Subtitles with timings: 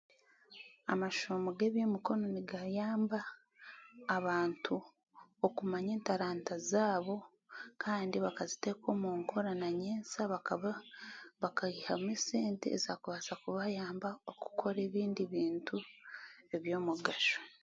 [0.93, 3.19] Amashomo g'eby'emikono nigayamba
[4.17, 4.75] abantu
[5.47, 7.17] okumanya entaranta zaabo
[7.83, 10.71] kandi bakaziteeka omu nkora na nyensya bakaba
[11.41, 15.75] bakaihamu sente ezaakubaasa kubayambaho kukora ebindi bintu
[16.55, 17.39] eby'omugasho.